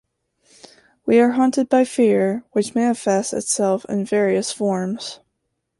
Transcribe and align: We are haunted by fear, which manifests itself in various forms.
We 1.05 1.19
are 1.19 1.33
haunted 1.33 1.69
by 1.69 1.85
fear, 1.85 2.43
which 2.53 2.73
manifests 2.73 3.33
itself 3.33 3.85
in 3.85 4.03
various 4.03 4.51
forms. 4.51 5.19